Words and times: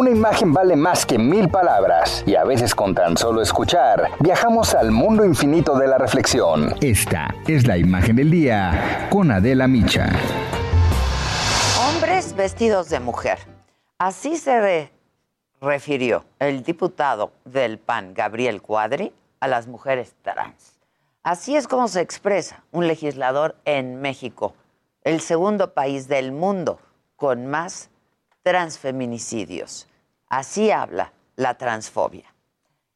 Una 0.00 0.08
imagen 0.12 0.54
vale 0.54 0.76
más 0.76 1.04
que 1.04 1.18
mil 1.18 1.50
palabras 1.50 2.24
y 2.26 2.34
a 2.34 2.42
veces 2.44 2.74
con 2.74 2.94
tan 2.94 3.18
solo 3.18 3.42
escuchar 3.42 4.08
viajamos 4.18 4.74
al 4.74 4.92
mundo 4.92 5.26
infinito 5.26 5.76
de 5.76 5.86
la 5.88 5.98
reflexión. 5.98 6.74
Esta 6.80 7.34
es 7.46 7.66
la 7.66 7.76
imagen 7.76 8.16
del 8.16 8.30
día 8.30 9.08
con 9.10 9.30
Adela 9.30 9.68
Micha. 9.68 10.08
Hombres 11.86 12.34
vestidos 12.34 12.88
de 12.88 12.98
mujer. 12.98 13.40
Así 13.98 14.38
se 14.38 14.58
re- 14.58 14.92
refirió 15.60 16.24
el 16.38 16.62
diputado 16.62 17.32
del 17.44 17.76
PAN, 17.76 18.14
Gabriel 18.14 18.62
Cuadri, 18.62 19.12
a 19.38 19.48
las 19.48 19.66
mujeres 19.66 20.14
trans. 20.22 20.78
Así 21.22 21.56
es 21.56 21.68
como 21.68 21.88
se 21.88 22.00
expresa 22.00 22.64
un 22.72 22.86
legislador 22.86 23.54
en 23.66 24.00
México, 24.00 24.54
el 25.04 25.20
segundo 25.20 25.74
país 25.74 26.08
del 26.08 26.32
mundo 26.32 26.78
con 27.16 27.44
más 27.48 27.90
transfeminicidios. 28.42 29.86
Así 30.30 30.70
habla 30.70 31.12
la 31.34 31.54
transfobia. 31.54 32.32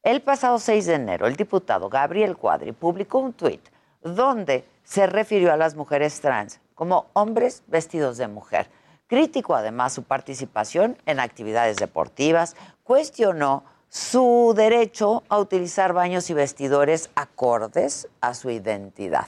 El 0.05 0.23
pasado 0.23 0.59
6 0.61 0.87
de 0.87 0.95
enero, 0.95 1.27
el 1.27 1.35
diputado 1.35 1.89
Gabriel 1.89 2.37
Cuadri 2.37 2.71
publicó 2.73 3.19
un 3.19 3.33
tuit 3.33 3.61
donde 4.03 4.65
se 4.85 5.07
refirió 5.09 5.53
a 5.53 5.57
las 5.57 5.75
mujeres 5.75 6.21
trans 6.21 6.61
como 6.75 7.07
hombres 7.13 7.65
vestidos 7.67 8.19
de 8.19 8.29
mujer. 8.29 8.71
Criticó 9.09 9.57
además 9.57 9.93
su 9.93 10.05
participación 10.05 10.97
en 11.07 11.19
actividades 11.19 11.77
deportivas, 11.77 12.55
cuestionó 12.85 13.65
su 13.89 14.55
derecho 14.57 15.25
a 15.29 15.39
utilizar 15.39 15.93
baños 15.93 16.31
y 16.31 16.35
vestidores 16.35 17.11
acordes 17.17 18.09
a 18.21 18.35
su 18.35 18.51
identidad. 18.51 19.27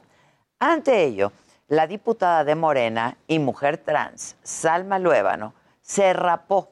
Ante 0.61 1.05
ello, 1.05 1.33
la 1.67 1.89
diputada 1.89 2.45
de 2.45 2.55
Morena 2.55 3.17
y 3.27 3.41
mujer 3.41 3.79
trans, 3.79 4.37
Salma 4.43 5.01
Luébano, 5.01 5.55
se 5.83 6.13
rapó 6.13 6.69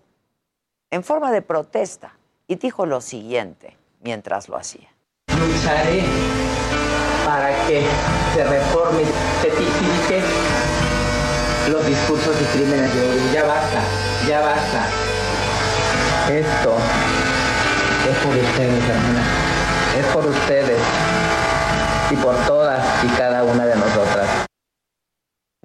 en 0.95 1.03
forma 1.03 1.33
de 1.33 1.43
protesta 1.43 2.13
y 2.47 2.55
dijo 2.55 2.87
lo 2.87 3.01
siguiente 3.01 3.77
mientras 4.01 4.49
lo 4.49 4.57
hacía. 4.57 4.89
lucharé 5.27 6.05
para 7.27 7.51
que 7.67 7.85
se 8.33 8.45
reforme 8.45 9.03
se 9.43 9.49
tipifique 9.51 10.23
los 11.69 11.85
discursos 11.85 12.37
y 12.41 12.45
crímenes 12.57 12.95
de 12.95 13.01
odio. 13.01 13.33
Ya 13.33 13.43
basta, 13.43 13.81
ya 14.29 14.41
basta. 14.41 14.87
Esto 16.29 16.77
es 18.09 18.17
por 18.19 18.37
ustedes, 18.37 18.89
hermana. 18.89 19.25
Es 19.99 20.07
por 20.15 20.27
ustedes 20.27 20.79
y 22.11 22.17
por 22.17 22.37
todas 22.47 22.85
y 23.03 23.09
cada 23.17 23.43
una 23.43 23.67
de 23.67 23.75
nosotras. 23.75 24.44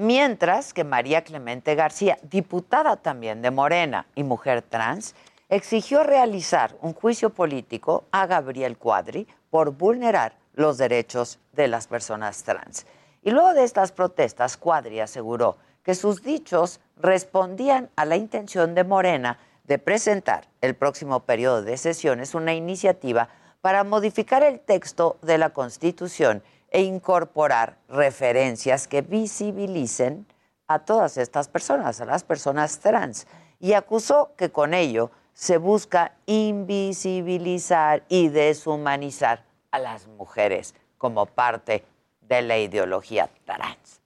Mientras 0.02 0.74
que 0.74 0.86
María 0.86 1.26
Clemente 1.26 1.76
García, 1.76 2.18
diputada 2.22 2.96
también 2.96 3.42
de 3.42 3.52
Morena 3.52 4.06
y 4.16 4.24
mujer 4.24 4.62
trans, 4.62 5.14
exigió 5.50 6.04
realizar 6.04 6.74
un 6.82 6.94
juicio 6.94 7.32
político 7.32 8.06
a 8.12 8.26
Gabriel 8.26 8.78
Cuadri 8.78 9.28
por 9.50 9.72
vulnerar 9.72 10.38
los 10.54 10.78
derechos 10.78 11.40
de 11.52 11.68
las 11.68 11.88
personas 11.88 12.44
trans. 12.44 12.86
Y 13.24 13.32
luego 13.32 13.54
de 13.54 13.66
estas 13.66 13.92
protestas, 13.92 14.56
Cuadri 14.56 15.02
aseguró 15.02 15.58
que 15.84 15.96
sus 15.96 16.24
dichos 16.24 16.80
respondían 16.96 17.90
a 17.98 18.06
la 18.06 18.16
intención 18.16 18.76
de 18.76 18.86
Morena 18.86 19.38
de 19.66 19.80
presentar 19.80 20.48
el 20.62 20.76
próximo 20.76 21.26
periodo 21.26 21.62
de 21.62 21.76
sesiones 21.76 22.36
una 22.36 22.54
iniciativa 22.54 23.28
para 23.60 23.84
modificar 23.84 24.44
el 24.44 24.62
texto 24.62 25.18
de 25.22 25.38
la 25.38 25.50
Constitución 25.50 26.42
e 26.72 26.82
incorporar 26.82 27.78
referencias 27.88 28.88
que 28.88 29.02
visibilicen 29.02 30.26
a 30.68 30.80
todas 30.80 31.18
estas 31.18 31.48
personas, 31.48 32.00
a 32.02 32.06
las 32.06 32.24
personas 32.24 32.80
trans, 32.80 33.28
y 33.60 33.74
acusó 33.74 34.32
que 34.38 34.52
con 34.52 34.74
ello 34.74 35.12
se 35.34 35.58
busca 35.58 36.14
invisibilizar 36.26 38.04
y 38.10 38.30
deshumanizar 38.30 39.44
a 39.72 39.80
las 39.80 40.08
mujeres 40.08 40.76
como 40.98 41.26
parte 41.26 41.84
de 42.22 42.42
la 42.42 42.58
ideología 42.58 43.30
trans. 43.46 44.02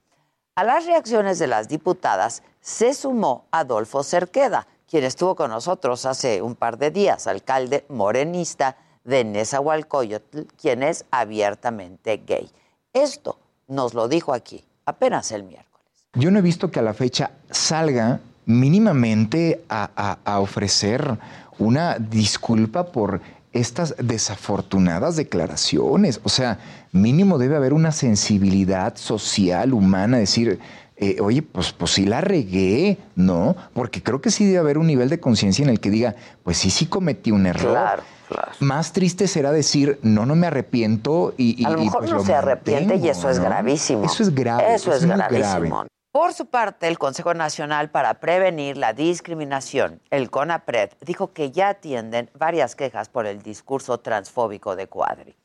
A 0.56 0.64
las 0.64 0.86
reacciones 0.86 1.40
de 1.40 1.48
las 1.48 1.68
diputadas 1.68 2.44
se 2.62 2.94
sumó 2.94 3.46
Adolfo 3.52 4.04
Cerqueda, 4.04 4.68
quien 4.88 5.04
estuvo 5.04 5.36
con 5.36 5.50
nosotros 5.50 6.06
hace 6.06 6.42
un 6.42 6.56
par 6.56 6.78
de 6.78 6.92
días, 6.92 7.26
alcalde 7.26 7.84
morenista 7.90 8.78
de 9.04 9.24
Nezahualcóyotl, 9.24 10.42
quien 10.60 10.84
es 10.84 11.06
abiertamente 11.12 12.22
gay. 12.26 12.50
Esto 12.94 13.38
nos 13.68 13.94
lo 13.94 14.08
dijo 14.08 14.34
aquí 14.34 14.64
apenas 14.86 15.32
el 15.32 15.44
miércoles. 15.44 15.74
Yo 16.14 16.32
no 16.32 16.40
he 16.40 16.44
visto 16.44 16.70
que 16.70 16.80
a 16.80 16.84
la 16.84 16.94
fecha 16.94 17.32
salga 17.50 18.20
mínimamente 18.46 19.64
a, 19.70 20.40
ofrecer 20.40 21.18
una 21.58 21.98
disculpa 21.98 22.92
por 22.92 23.22
estas 23.52 23.96
desafortunadas 23.98 25.16
declaraciones. 25.16 26.20
O 26.24 26.30
sea, 26.30 26.60
mínimo 26.92 27.38
debe 27.38 27.56
haber 27.56 27.74
una 27.74 27.92
sensibilidad 27.92 28.96
social, 28.96 29.74
humana, 29.74 30.18
decir, 30.18 30.60
eh, 30.98 31.18
oye, 31.22 31.42
pues, 31.42 31.74
pues 31.74 31.92
sí 31.92 32.06
la 32.06 32.22
regué, 32.22 32.98
¿no? 33.16 33.56
Porque 33.74 34.02
creo 34.04 34.22
que 34.22 34.32
sí 34.32 34.46
debe 34.46 34.60
haber 34.60 34.78
un 34.78 34.88
nivel 34.88 35.10
de 35.10 35.20
conciencia 35.20 35.64
en 35.64 35.70
el 35.70 35.80
que 35.80 35.90
diga, 35.90 36.16
pues 36.44 36.58
sí, 36.58 36.70
sí 36.70 36.86
cometí 36.86 37.32
un 37.32 37.46
error. 37.46 37.72
Claro, 37.72 38.04
claro. 38.30 38.52
Más 38.60 38.94
triste 38.94 39.28
será 39.28 39.52
decir, 39.52 40.00
no, 40.04 40.26
no 40.26 40.36
me 40.36 40.48
arrepiento 40.48 41.34
y... 41.38 41.62
y- 41.62 41.66
A 41.66 41.72
lo 41.72 41.82
y, 41.82 41.86
mejor 41.86 42.00
pues, 42.02 42.12
no 42.12 42.18
lo 42.18 42.26
se 42.26 42.34
arrepiente 42.34 42.96
y 42.96 43.10
eso 43.10 43.30
es 43.30 43.40
gravísimo. 43.40 44.06
Eso 44.06 44.24
es 44.24 44.34
grave. 44.34 44.76
Eso 44.76 44.94
es, 44.94 45.06
gravísimo. 45.06 45.76
grave. 45.78 45.88
Por 46.12 46.32
su 46.34 46.46
parte, 46.46 46.88
el 46.88 47.00
Consejo 47.00 47.34
Nacional 47.34 47.90
para 47.90 48.20
Prevenir 48.20 48.78
la 48.78 48.94
Discriminación, 48.94 50.00
el 50.12 50.30
CONAPRED, 50.30 50.92
dijo 51.02 51.34
que 51.34 51.50
ya 51.50 51.70
atienden 51.70 52.30
varias 52.38 52.76
quejas 52.76 53.10
por 53.10 53.26
el 53.26 53.42
discurso 53.42 54.00
transfóbico 54.00 54.76
de 54.76 54.86
Cuadri. 54.86 55.36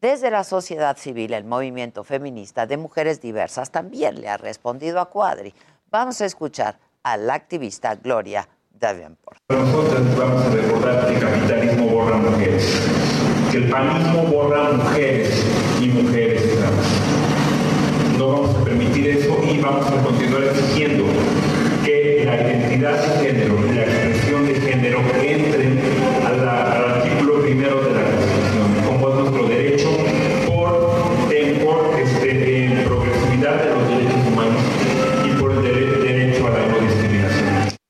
Desde 0.00 0.30
la 0.30 0.44
sociedad 0.44 0.96
civil, 0.96 1.32
el 1.32 1.42
movimiento 1.42 2.04
feminista 2.04 2.66
de 2.66 2.76
mujeres 2.76 3.20
diversas 3.20 3.72
también 3.72 4.20
le 4.20 4.28
ha 4.28 4.36
respondido 4.36 5.00
a 5.00 5.10
Cuadri. 5.10 5.52
Vamos 5.90 6.20
a 6.20 6.26
escuchar 6.26 6.78
a 7.02 7.16
la 7.16 7.34
activista 7.34 7.96
Gloria 7.96 8.48
Davenport. 8.78 9.40
Nosotros 9.48 10.16
vamos 10.16 10.44
a 10.44 10.50
recordar 10.50 11.04
que 11.04 11.14
el 11.14 11.20
capitalismo 11.20 11.88
borra 11.88 12.16
mujeres, 12.16 12.80
que 13.50 13.56
el 13.56 13.70
panismo 13.70 14.22
borra 14.22 14.70
mujeres 14.70 15.44
y 15.80 15.88
mujeres 15.88 16.42
trans. 16.58 18.18
No 18.18 18.28
vamos 18.28 18.56
a 18.56 18.64
permitir 18.64 19.08
eso 19.08 19.36
y 19.50 19.60
vamos 19.60 19.84
a 19.84 20.00
continuar 20.04 20.44
exigiendo 20.44 21.06
que 21.84 22.22
la 22.24 22.36
identidad 22.36 23.02
de 23.02 23.26
género 23.26 23.66
y 23.66 23.74
la 23.74 23.82
expresión 23.82 24.46
de 24.46 24.60
género 24.60 25.00
entren 25.00 25.67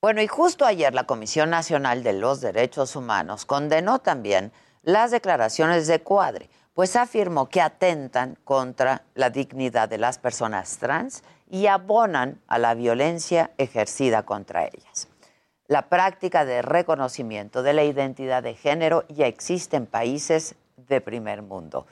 Bueno, 0.09 0.23
y 0.23 0.27
justo 0.27 0.65
ayer 0.65 0.91
la 0.95 1.03
Comisión 1.03 1.51
Nacional 1.51 2.01
de 2.01 2.13
los 2.13 2.41
Derechos 2.41 2.95
Humanos 2.95 3.45
condenó 3.45 3.99
también 3.99 4.51
las 4.81 5.11
declaraciones 5.11 5.85
de 5.85 6.01
Cuadri, 6.01 6.49
pues 6.73 6.95
afirmó 6.95 7.47
que 7.47 7.61
atentan 7.61 8.35
contra 8.43 9.03
la 9.13 9.29
dignidad 9.29 9.87
de 9.87 9.99
las 9.99 10.17
personas 10.17 10.79
trans 10.79 11.21
y 11.47 11.67
abonan 11.67 12.41
a 12.47 12.57
la 12.57 12.73
violencia 12.73 13.51
ejercida 13.59 14.23
contra 14.23 14.65
ellas. 14.65 15.09
La 15.67 15.89
práctica 15.89 16.43
de 16.43 16.63
reconocimiento 16.63 17.61
de 17.61 17.73
la 17.73 17.83
identidad 17.83 18.41
de 18.41 18.55
género 18.55 19.05
ya 19.09 19.27
existe 19.27 19.77
en 19.77 19.85
países 19.85 20.55
de 20.75 21.01
primer 21.01 21.43
mundo. 21.43 21.85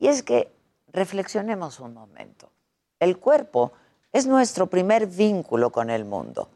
Y 0.00 0.08
es 0.08 0.24
que 0.24 0.50
reflexionemos 0.92 1.78
un 1.78 1.94
momento. 1.94 2.50
El 2.98 3.18
cuerpo 3.18 3.70
es 4.12 4.26
nuestro 4.26 4.66
primer 4.66 5.06
vínculo 5.06 5.70
con 5.70 5.88
el 5.88 6.04
mundo. 6.04 6.48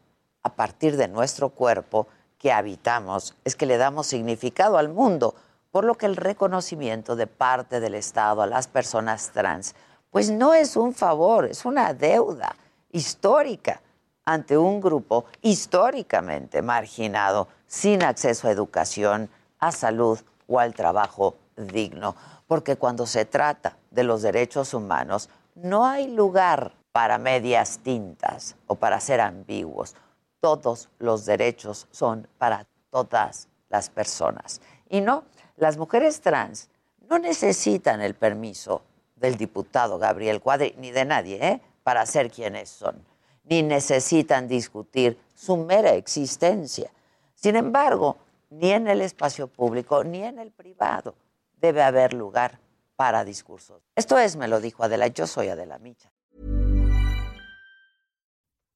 A 0.45 0.51
partir 0.51 0.97
de 0.97 1.09
nuestro 1.09 1.49
cuerpo 1.49 2.07
que 2.39 2.53
habitamos 2.53 3.35
es 3.45 3.57
que 3.57 3.67
le 3.67 3.79
damos 3.79 4.07
significado 4.07 4.79
al 4.79 4.91
mundo. 4.91 5.35
por 5.71 5.85
lo 5.85 5.97
que 5.97 6.07
el 6.07 6.15
reconocimiento 6.15 7.17
de 7.17 7.27
parte 7.27 7.81
del 7.81 7.97
Estado 7.97 8.43
a 8.43 8.47
las 8.47 8.69
personas 8.69 9.31
trans, 9.33 9.75
pues 10.13 10.31
no 10.31 10.55
es 10.55 10.77
un 10.77 10.95
favor, 10.95 11.47
es 11.47 11.65
una 11.65 11.93
deuda 11.93 12.55
histórica 12.93 13.81
ante 14.25 14.57
un 14.57 14.81
grupo 14.81 15.25
históricamente 15.43 16.63
marginado, 16.63 17.49
sin 17.67 18.05
acceso 18.05 18.47
a 18.47 18.53
educación, 18.53 19.29
a 19.59 19.73
salud 19.73 20.21
o 20.47 20.61
al 20.61 20.75
trabajo 20.75 21.35
digno. 21.57 22.15
Porque 22.47 22.77
cuando 22.77 23.05
se 23.05 23.25
trata 23.25 23.77
de 23.91 24.05
los 24.05 24.23
derechos 24.23 24.75
humanos, 24.75 25.29
no 25.57 25.85
hay 25.85 26.07
lugar 26.07 26.73
para 26.93 27.19
medias 27.19 27.81
tintas 27.83 28.55
o 28.69 28.77
para 28.77 29.01
ser 29.01 29.21
ambiguos. 29.21 29.97
Todos 30.45 30.91
los 30.99 31.25
derechos 31.25 31.89
son 31.91 32.29
para 32.37 32.67
todas 32.91 33.49
las 33.71 33.89
personas. 33.89 34.61
Y 34.91 35.01
no, 35.01 35.25
las 35.57 35.79
mujeres 35.79 36.21
trans 36.21 36.69
no 37.09 37.19
necesitan 37.19 38.03
el 38.03 38.13
permiso 38.13 38.83
del 39.17 39.39
diputado 39.39 39.97
Gabriel 39.97 40.43
Cuadri, 40.43 40.75
ni 40.77 40.91
de 40.91 41.07
nadie, 41.07 41.39
¿eh? 41.43 41.63
para 41.83 42.05
ser 42.05 42.31
quienes 42.31 42.69
son, 42.69 43.03
ni 43.45 43.63
necesitan 43.63 44.47
discutir 44.47 45.19
su 45.35 45.57
mera 45.57 45.95
existencia. 45.95 46.91
Sin 47.35 47.57
embargo, 47.57 48.19
ni 48.51 48.71
en 48.71 48.87
el 48.87 49.01
espacio 49.01 49.47
público 49.47 50.05
ni 50.05 50.25
en 50.25 50.39
el 50.39 50.51
privado 50.51 51.15
debe 51.59 51.83
haber 51.83 52.13
lugar 52.13 52.59
para 52.97 53.25
discursos. 53.25 53.81
Esto 53.97 54.19
es, 54.19 54.37
me 54.37 54.47
lo 54.47 54.61
dijo 54.61 54.85
Adela, 54.85 55.07
yo 55.07 55.27
soy 55.27 55.49
Adela 55.49 55.79
Micha. 55.79 56.13